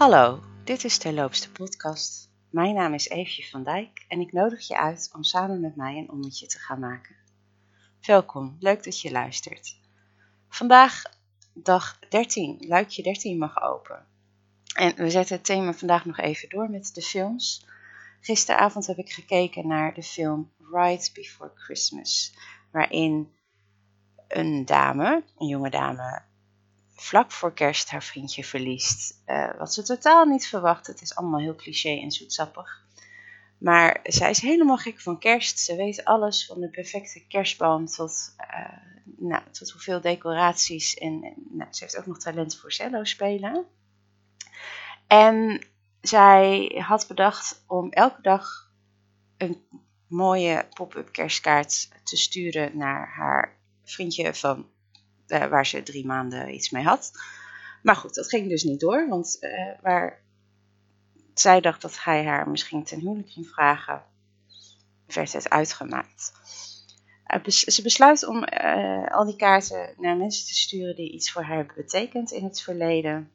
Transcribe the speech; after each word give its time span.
Hallo, 0.00 0.40
dit 0.64 0.84
is 0.84 0.98
Terloops 0.98 1.40
de 1.40 1.50
podcast. 1.50 2.30
Mijn 2.50 2.74
naam 2.74 2.94
is 2.94 3.08
Eefje 3.08 3.48
van 3.50 3.64
Dijk 3.64 4.04
en 4.08 4.20
ik 4.20 4.32
nodig 4.32 4.68
je 4.68 4.78
uit 4.78 5.10
om 5.14 5.22
samen 5.22 5.60
met 5.60 5.76
mij 5.76 5.96
een 5.96 6.10
ommetje 6.10 6.46
te 6.46 6.58
gaan 6.58 6.78
maken. 6.78 7.16
Welkom, 8.00 8.56
leuk 8.60 8.84
dat 8.84 9.00
je 9.00 9.10
luistert. 9.10 9.80
Vandaag 10.48 11.02
dag 11.54 11.98
13, 12.08 12.64
luikje 12.68 13.02
13 13.02 13.38
mag 13.38 13.62
open. 13.62 14.06
En 14.74 14.94
we 14.94 15.10
zetten 15.10 15.36
het 15.36 15.44
thema 15.44 15.72
vandaag 15.72 16.04
nog 16.04 16.18
even 16.18 16.48
door 16.48 16.70
met 16.70 16.94
de 16.94 17.02
films. 17.02 17.66
Gisteravond 18.20 18.86
heb 18.86 18.98
ik 18.98 19.12
gekeken 19.12 19.66
naar 19.66 19.94
de 19.94 20.02
film 20.02 20.52
Right 20.72 21.10
Before 21.14 21.52
Christmas, 21.54 22.34
waarin 22.70 23.32
een 24.28 24.64
dame, 24.64 25.24
een 25.38 25.46
jonge 25.46 25.70
dame, 25.70 26.22
vlak 27.00 27.32
voor 27.32 27.52
kerst 27.52 27.90
haar 27.90 28.02
vriendje 28.02 28.44
verliest. 28.44 29.22
Uh, 29.26 29.58
wat 29.58 29.74
ze 29.74 29.82
totaal 29.82 30.24
niet 30.24 30.46
verwacht. 30.46 30.86
Het 30.86 31.00
is 31.00 31.14
allemaal 31.14 31.40
heel 31.40 31.54
cliché 31.54 32.00
en 32.00 32.10
zoetsappig. 32.10 32.84
Maar 33.58 34.00
zij 34.02 34.30
is 34.30 34.40
helemaal 34.40 34.76
gek 34.76 35.00
van 35.00 35.18
kerst. 35.18 35.58
Ze 35.58 35.76
weet 35.76 36.04
alles 36.04 36.46
van 36.46 36.60
de 36.60 36.70
perfecte 36.70 37.26
kerstboom 37.26 37.86
tot, 37.86 38.34
uh, 38.38 38.76
nou, 39.16 39.42
tot 39.50 39.70
hoeveel 39.70 40.00
decoraties. 40.00 40.94
En, 40.94 41.22
en 41.22 41.34
nou, 41.50 41.72
ze 41.72 41.84
heeft 41.84 41.98
ook 41.98 42.06
nog 42.06 42.18
talent 42.18 42.56
voor 42.56 42.72
cello 42.72 43.04
spelen. 43.04 43.66
En 45.06 45.66
zij 46.00 46.76
had 46.86 47.06
bedacht 47.06 47.64
om 47.66 47.90
elke 47.90 48.22
dag 48.22 48.72
een 49.36 49.64
mooie 50.06 50.66
pop-up 50.74 51.12
kerstkaart 51.12 51.88
te 52.04 52.16
sturen 52.16 52.76
naar 52.76 53.08
haar 53.08 53.56
vriendje 53.84 54.34
van 54.34 54.70
uh, 55.30 55.46
waar 55.46 55.66
ze 55.66 55.82
drie 55.82 56.06
maanden 56.06 56.54
iets 56.54 56.70
mee 56.70 56.84
had. 56.84 57.12
Maar 57.82 57.96
goed, 57.96 58.14
dat 58.14 58.28
ging 58.28 58.48
dus 58.48 58.62
niet 58.62 58.80
door, 58.80 59.08
want 59.08 59.36
uh, 59.40 59.82
waar 59.82 60.22
zij 61.34 61.60
dacht 61.60 61.82
dat 61.82 62.02
hij 62.02 62.24
haar 62.24 62.48
misschien 62.48 62.84
ten 62.84 63.00
huwelijk 63.00 63.30
ging 63.30 63.48
vragen, 63.48 64.02
werd 65.06 65.32
het 65.32 65.50
uitgemaakt. 65.50 66.32
Bes 67.42 67.60
ze 67.60 67.82
besluit 67.82 68.26
om 68.26 68.44
al 69.04 69.24
die 69.24 69.36
kaarten 69.36 69.94
naar 69.98 70.16
mensen 70.16 70.46
te 70.46 70.54
sturen 70.54 70.96
die 70.96 71.12
iets 71.12 71.32
voor 71.32 71.42
haar 71.42 71.56
hebben 71.56 71.74
betekend 71.76 72.30
in 72.30 72.44
het 72.44 72.62
verleden. 72.62 73.30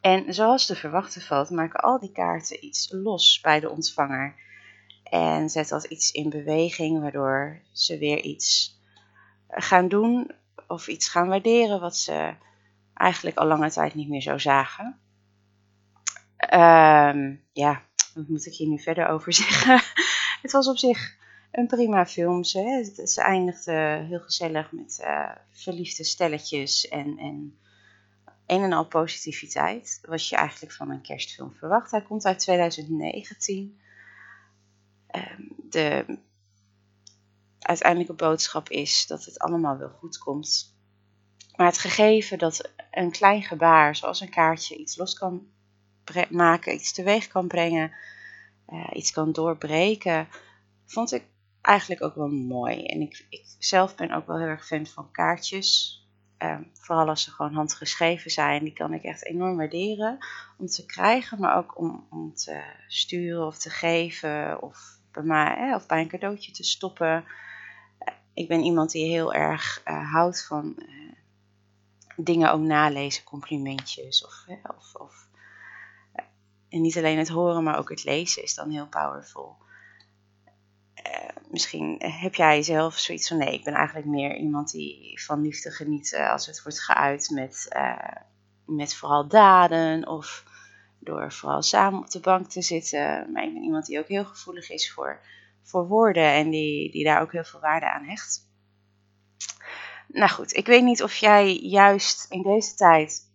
En 0.00 0.34
zoals 0.34 0.66
te 0.66 0.76
verwachten 0.76 1.22
valt, 1.22 1.50
maken 1.50 1.80
al 1.80 1.98
die 1.98 2.12
kaarten 2.12 2.64
iets 2.64 2.88
los 2.92 3.40
bij 3.40 3.60
de 3.60 3.70
ontvanger. 3.70 4.34
En 5.02 5.48
zet 5.48 5.68
dat 5.68 5.84
iets 5.84 6.10
in 6.10 6.30
beweging, 6.30 7.00
waardoor 7.00 7.60
ze 7.72 7.98
weer 7.98 8.20
iets 8.20 8.78
gaan 9.48 9.88
doen 9.88 10.30
of 10.70 10.88
iets 10.88 11.08
gaan 11.08 11.28
waarderen 11.28 11.80
wat 11.80 11.96
ze 11.96 12.34
eigenlijk 12.94 13.36
al 13.36 13.46
lange 13.46 13.70
tijd 13.70 13.94
niet 13.94 14.08
meer 14.08 14.22
zo 14.22 14.38
zagen. 14.38 15.00
Um, 16.54 17.44
ja, 17.52 17.82
wat 18.14 18.28
moet 18.28 18.46
ik 18.46 18.54
hier 18.54 18.68
nu 18.68 18.78
verder 18.78 19.08
over 19.08 19.32
zeggen? 19.42 19.82
het 20.42 20.52
was 20.52 20.68
op 20.68 20.78
zich 20.78 21.16
een 21.50 21.66
prima 21.66 22.06
film. 22.06 22.44
Ze, 22.44 23.20
eindigde 23.24 24.04
heel 24.08 24.20
gezellig 24.20 24.72
met 24.72 24.98
uh, 25.02 25.30
verliefde 25.50 26.04
stelletjes 26.04 26.88
en, 26.88 27.18
en 27.18 27.58
een 28.46 28.62
en 28.62 28.72
al 28.72 28.86
positiviteit. 28.86 29.98
Wat 30.02 30.28
je 30.28 30.36
eigenlijk 30.36 30.72
van 30.74 30.90
een 30.90 31.02
kerstfilm 31.02 31.54
verwacht. 31.54 31.90
Hij 31.90 32.02
komt 32.02 32.24
uit 32.24 32.38
2019. 32.38 33.80
Um, 35.14 35.54
de 35.70 36.18
uiteindelijke 37.70 38.24
boodschap 38.24 38.68
is 38.68 39.06
dat 39.06 39.24
het 39.24 39.38
allemaal 39.38 39.78
wel 39.78 39.88
goed 39.88 40.18
komt. 40.18 40.74
Maar 41.56 41.66
het 41.66 41.78
gegeven 41.78 42.38
dat 42.38 42.70
een 42.90 43.10
klein 43.10 43.42
gebaar, 43.42 43.96
zoals 43.96 44.20
een 44.20 44.30
kaartje, 44.30 44.76
iets 44.76 44.96
los 44.96 45.14
kan 45.14 45.46
maken, 46.30 46.74
iets 46.74 46.92
teweeg 46.92 47.28
kan 47.28 47.48
brengen, 47.48 47.92
uh, 48.68 48.90
iets 48.92 49.12
kan 49.12 49.32
doorbreken, 49.32 50.28
vond 50.86 51.12
ik 51.12 51.24
eigenlijk 51.60 52.02
ook 52.02 52.14
wel 52.14 52.28
mooi. 52.28 52.86
En 52.86 53.00
ik, 53.00 53.26
ik 53.28 53.44
zelf 53.58 53.94
ben 53.94 54.12
ook 54.12 54.26
wel 54.26 54.38
heel 54.38 54.46
erg 54.46 54.66
fan 54.66 54.86
van 54.86 55.10
kaartjes. 55.10 55.98
Uh, 56.38 56.58
vooral 56.72 57.08
als 57.08 57.22
ze 57.22 57.30
gewoon 57.30 57.54
handgeschreven 57.54 58.30
zijn, 58.30 58.64
die 58.64 58.72
kan 58.72 58.92
ik 58.92 59.02
echt 59.02 59.26
enorm 59.26 59.56
waarderen 59.56 60.18
om 60.58 60.66
te 60.66 60.86
krijgen, 60.86 61.40
maar 61.40 61.56
ook 61.56 61.78
om, 61.78 62.06
om 62.10 62.34
te 62.34 62.62
sturen 62.88 63.46
of 63.46 63.58
te 63.58 63.70
geven 63.70 64.62
of 64.62 64.78
bij, 65.12 65.22
mij, 65.22 65.74
of 65.74 65.86
bij 65.86 66.00
een 66.00 66.08
cadeautje 66.08 66.52
te 66.52 66.64
stoppen 66.64 67.24
ik 68.34 68.48
ben 68.48 68.60
iemand 68.60 68.90
die 68.90 69.10
heel 69.10 69.34
erg 69.34 69.82
uh, 69.84 70.12
houdt 70.12 70.46
van 70.46 70.74
uh, 70.78 71.12
dingen 72.16 72.52
ook 72.52 72.60
nalezen, 72.60 73.24
complimentjes. 73.24 74.26
Of, 74.26 74.44
of, 74.76 74.94
of 74.94 75.28
uh, 76.14 76.24
en 76.68 76.80
niet 76.80 76.96
alleen 76.96 77.18
het 77.18 77.28
horen, 77.28 77.62
maar 77.62 77.78
ook 77.78 77.90
het 77.90 78.04
lezen 78.04 78.42
is 78.42 78.54
dan 78.54 78.70
heel 78.70 78.88
powerful. 78.88 79.56
misschien 81.50 81.96
heb 81.98 82.34
jij 82.34 82.62
zelf 82.62 82.98
zoiets 82.98 83.28
van 83.28 83.38
nee, 83.38 83.54
ik 83.54 83.64
ben 83.64 83.74
eigenlijk 83.74 84.06
meer 84.06 84.36
iemand 84.36 84.70
die 84.70 85.22
van 85.22 85.42
liefde 85.42 85.70
geniet 85.70 86.16
als 86.16 86.46
het 86.46 86.62
wordt 86.62 86.80
geuit 86.80 87.30
met, 87.30 87.68
met 88.66 88.94
vooral 88.94 89.28
daden 89.28 90.08
of 90.08 90.44
door 90.98 91.32
vooral 91.32 91.62
samen 91.62 92.00
op 92.00 92.10
de 92.10 92.20
bank 92.20 92.48
te 92.48 92.62
zitten. 92.62 93.32
Maar 93.32 93.44
ik 93.44 93.52
ben 93.52 93.62
iemand 93.62 93.86
die 93.86 93.98
ook 93.98 94.08
heel 94.08 94.24
gevoelig 94.24 94.70
is 94.70 94.92
voor 94.92 95.20
voor 95.62 95.86
woorden 95.86 96.32
en 96.32 96.50
die, 96.50 96.90
die 96.90 97.04
daar 97.04 97.20
ook 97.20 97.32
heel 97.32 97.44
veel 97.44 97.60
waarde 97.60 97.90
aan 97.90 98.04
hecht. 98.04 98.48
Nou 100.12 100.30
goed, 100.30 100.56
ik 100.56 100.66
weet 100.66 100.82
niet 100.82 101.02
of 101.02 101.14
jij 101.14 101.56
juist 101.56 102.26
in 102.28 102.42
deze 102.42 102.74
tijd 102.74 103.28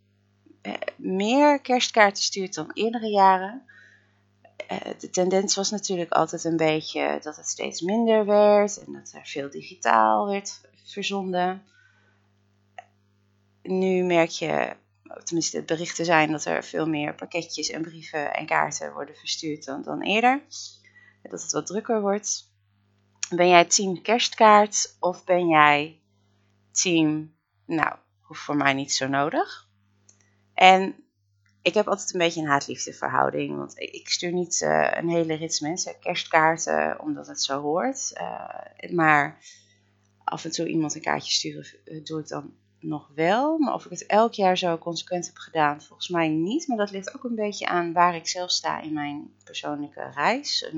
eh, 0.61 0.73
meer 0.95 1.59
kerstkaarten 1.59 2.23
stuurt 2.23 2.53
dan 2.53 2.71
eerdere 2.73 3.09
jaren. 3.09 3.63
Eh, 4.67 4.77
de 4.99 5.09
tendens 5.09 5.55
was 5.55 5.71
natuurlijk 5.71 6.11
altijd 6.11 6.43
een 6.43 6.57
beetje 6.57 7.19
dat 7.21 7.35
het 7.35 7.49
steeds 7.49 7.81
minder 7.81 8.25
werd 8.25 8.83
en 8.85 8.93
dat 8.93 9.11
er 9.15 9.25
veel 9.25 9.49
digitaal 9.49 10.27
werd 10.27 10.61
verzonden. 10.83 11.63
Nu 13.61 14.03
merk 14.03 14.29
je, 14.29 14.75
tenminste 15.23 15.57
het 15.57 15.65
berichten 15.65 16.05
zijn, 16.05 16.31
dat 16.31 16.45
er 16.45 16.63
veel 16.63 16.87
meer 16.87 17.15
pakketjes 17.15 17.69
en 17.69 17.81
brieven 17.81 18.33
en 18.33 18.45
kaarten 18.45 18.93
worden 18.93 19.15
verstuurd 19.15 19.65
dan, 19.65 19.81
dan 19.81 20.01
eerder 20.01 20.41
dat 21.29 21.41
het 21.41 21.51
wat 21.51 21.65
drukker 21.65 22.01
wordt. 22.01 22.53
Ben 23.29 23.47
jij 23.47 23.65
team 23.65 24.01
kerstkaart 24.01 24.95
of 24.99 25.23
ben 25.23 25.47
jij 25.47 26.01
team, 26.71 27.35
nou, 27.65 27.95
hoeft 28.21 28.41
voor 28.41 28.55
mij 28.55 28.73
niet 28.73 28.93
zo 28.93 29.07
nodig. 29.07 29.69
En 30.53 30.95
ik 31.61 31.73
heb 31.73 31.87
altijd 31.87 32.13
een 32.13 32.19
beetje 32.19 32.41
een 32.41 32.47
haat-liefde 32.47 32.93
verhouding, 32.93 33.57
want 33.57 33.79
ik 33.79 34.09
stuur 34.09 34.31
niet 34.31 34.61
uh, 34.61 34.91
een 34.91 35.09
hele 35.09 35.33
rits 35.33 35.59
mensen 35.59 35.99
kerstkaarten 35.99 36.99
omdat 36.99 37.27
het 37.27 37.41
zo 37.41 37.61
hoort. 37.61 38.11
Uh, 38.13 38.91
maar 38.91 39.37
af 40.23 40.45
en 40.45 40.51
toe 40.51 40.67
iemand 40.67 40.95
een 40.95 41.01
kaartje 41.01 41.31
sturen 41.31 41.65
uh, 41.85 42.03
doe 42.03 42.19
ik 42.19 42.27
dan 42.27 42.53
nog 42.79 43.11
wel. 43.15 43.57
Maar 43.57 43.73
of 43.73 43.85
ik 43.85 43.91
het 43.91 44.05
elk 44.05 44.33
jaar 44.33 44.57
zo 44.57 44.77
consequent 44.77 45.25
heb 45.25 45.37
gedaan, 45.37 45.81
volgens 45.81 46.09
mij 46.09 46.27
niet. 46.27 46.67
Maar 46.67 46.77
dat 46.77 46.91
ligt 46.91 47.15
ook 47.15 47.23
een 47.23 47.35
beetje 47.35 47.67
aan 47.67 47.93
waar 47.93 48.15
ik 48.15 48.27
zelf 48.27 48.51
sta 48.51 48.81
in 48.81 48.93
mijn 48.93 49.33
persoonlijke 49.43 50.11
reis, 50.13 50.61
in 50.61 50.77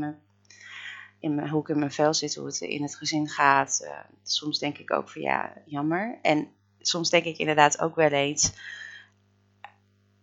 hoe 1.20 1.62
ik 1.62 1.68
in 1.68 1.80
mijn 1.80 1.92
vel 1.92 2.14
zit, 2.14 2.36
hoe 2.36 2.46
het 2.46 2.62
in 2.62 2.82
het 2.82 2.96
gezin 2.96 3.28
gaat. 3.28 3.80
Uh, 3.84 4.00
soms 4.24 4.60
denk 4.60 4.78
ik 4.78 4.94
ook 4.94 5.10
van 5.10 5.22
ja, 5.22 5.54
jammer. 5.66 6.20
En 6.22 6.48
soms 6.80 7.10
denk 7.10 7.26
ik 7.26 7.38
inderdaad 7.38 7.80
ook 7.80 7.96
wel 7.96 8.10
eens. 8.10 8.52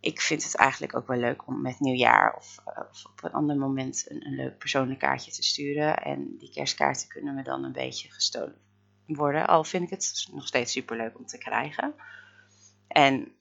Ik 0.00 0.21
vind 0.21 0.44
het 0.44 0.54
eigenlijk 0.54 0.97
ook 0.97 1.06
wel 1.06 1.19
leuk 1.19 1.47
om 1.47 1.62
met 1.62 1.81
nieuwjaar 1.81 2.37
of, 2.37 2.59
uh, 2.69 2.83
of 2.91 3.04
op 3.04 3.25
een 3.25 3.33
ander 3.33 3.56
moment 3.56 4.04
een, 4.09 4.27
een, 4.27 4.34
leuk 4.34 4.59
persoonlijk 4.59 5.00
kaartje 5.00 5.33
te 5.33 5.43
sturen. 5.43 5.97
En 5.97 6.37
die 6.38 6.50
kerstkaarten 6.50 7.09
kunnen 7.09 7.34
me 7.34 7.43
dan 7.43 7.65
een 7.65 7.72
beetje 7.72 8.10
gestolen 8.10 8.59
worden. 9.06 9.47
Al 9.47 9.65
vind 9.65 9.84
ik 9.84 9.91
het 9.91 10.28
nog 10.33 10.47
steeds 10.47 10.72
super 10.72 10.97
leuk 10.97 11.19
om 11.19 11.27
te 11.27 11.38
krijgen. 11.38 11.94
En 12.88 13.33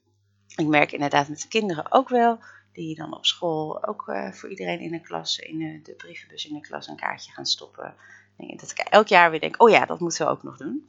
ik 0.56 0.66
merk 0.66 0.92
inderdaad 0.92 1.28
met 1.28 1.40
de 1.40 1.48
kinderen 1.48 1.92
ook 1.92 2.08
wel 2.08 2.38
die 2.74 2.96
dan 2.96 3.14
op 3.14 3.26
school 3.26 3.86
ook 3.86 4.08
uh, 4.08 4.32
voor 4.32 4.50
iedereen 4.50 4.80
in 4.80 4.90
de 4.90 5.00
klas, 5.00 5.38
in 5.38 5.58
de, 5.58 5.80
de, 5.82 5.94
brievenbus 5.94 6.46
in 6.46 6.54
de 6.54 6.60
klas, 6.60 6.86
een 6.86 6.96
kaartje 6.96 7.32
gaan 7.32 7.46
stoppen. 7.46 7.94
Dat 8.36 8.70
ik 8.70 8.78
elk 8.78 9.08
jaar 9.08 9.30
weer 9.30 9.40
denk, 9.40 9.62
oh 9.62 9.70
ja, 9.70 9.86
dat 9.86 10.00
moeten 10.00 10.26
we 10.26 10.32
ook 10.32 10.42
nog 10.42 10.56
doen. 10.56 10.88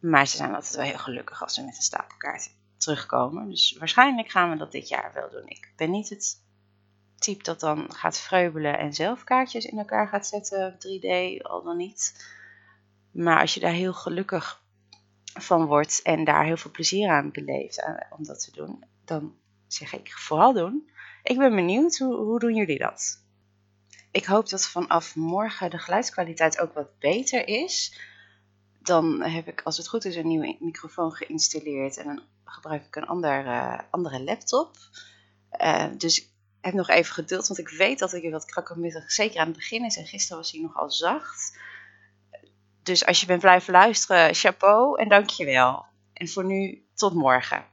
Maar 0.00 0.26
ze 0.26 0.36
zijn 0.36 0.54
altijd 0.54 0.76
wel 0.76 0.84
heel 0.84 0.98
gelukkig 0.98 1.42
als 1.42 1.54
ze 1.54 1.64
met 1.64 1.76
een 1.76 1.82
stapel 1.82 2.16
kaarten 2.16 2.50
terugkomen. 2.76 3.48
Dus 3.48 3.76
waarschijnlijk 3.78 4.30
gaan 4.30 4.50
we 4.50 4.56
dat 4.56 4.72
dit 4.72 4.88
jaar 4.88 5.10
wel 5.14 5.30
doen. 5.30 5.48
Ik 5.48 5.72
ben 5.76 5.90
niet 5.90 6.08
het 6.08 6.42
type 7.18 7.42
dat 7.42 7.60
dan 7.60 7.94
gaat 7.94 8.18
vreubelen 8.18 8.78
en 8.78 8.94
zelf 8.94 9.24
kaartjes 9.24 9.64
in 9.64 9.78
elkaar 9.78 10.08
gaat 10.08 10.26
zetten, 10.26 10.74
3D, 10.74 11.42
al 11.42 11.62
dan 11.62 11.76
niet. 11.76 12.26
Maar 13.10 13.40
als 13.40 13.54
je 13.54 13.60
daar 13.60 13.72
heel 13.72 13.92
gelukkig 13.92 14.62
van 15.24 15.66
wordt 15.66 16.02
en 16.02 16.24
daar 16.24 16.44
heel 16.44 16.56
veel 16.56 16.70
plezier 16.70 17.10
aan 17.10 17.30
beleeft 17.30 17.84
om 18.10 18.24
dat 18.24 18.44
te 18.44 18.52
doen, 18.52 18.84
dan 19.04 19.34
zeg 19.72 19.92
ik 19.92 20.12
vooral 20.12 20.52
doen. 20.52 20.90
Ik 21.22 21.38
ben 21.38 21.54
benieuwd, 21.54 21.98
hoe, 21.98 22.14
hoe 22.14 22.38
doen 22.38 22.54
jullie 22.54 22.78
dat? 22.78 23.22
Ik 24.10 24.24
hoop 24.24 24.48
dat 24.48 24.68
vanaf 24.68 25.16
morgen 25.16 25.70
de 25.70 25.78
geluidskwaliteit 25.78 26.58
ook 26.58 26.74
wat 26.74 26.98
beter 26.98 27.48
is. 27.48 28.00
Dan 28.78 29.22
heb 29.22 29.46
ik, 29.46 29.62
als 29.62 29.76
het 29.76 29.88
goed 29.88 30.04
is, 30.04 30.16
een 30.16 30.26
nieuwe 30.26 30.56
microfoon 30.60 31.12
geïnstalleerd 31.12 31.96
en 31.96 32.04
dan 32.04 32.22
gebruik 32.44 32.86
ik 32.86 32.96
een 32.96 33.06
ander, 33.06 33.46
uh, 33.46 33.78
andere 33.90 34.22
laptop. 34.22 34.76
Uh, 35.60 35.86
dus 35.96 36.30
heb 36.60 36.74
nog 36.74 36.88
even 36.88 37.14
geduld, 37.14 37.46
want 37.46 37.60
ik 37.60 37.68
weet 37.68 37.98
dat 37.98 38.12
ik 38.12 38.30
wat 38.30 38.44
krakkemiddelig 38.44 39.12
zeker 39.12 39.40
aan 39.40 39.46
het 39.46 39.56
begin 39.56 39.84
is. 39.84 39.96
En 39.96 40.06
gisteren 40.06 40.38
was 40.38 40.52
hij 40.52 40.60
nogal 40.60 40.90
zacht. 40.90 41.58
Dus 42.82 43.06
als 43.06 43.20
je 43.20 43.26
bent 43.26 43.40
blijven 43.40 43.72
luisteren, 43.72 44.34
chapeau 44.34 45.00
en 45.00 45.08
dankjewel. 45.08 45.84
En 46.12 46.28
voor 46.28 46.44
nu, 46.44 46.86
tot 46.94 47.14
morgen. 47.14 47.64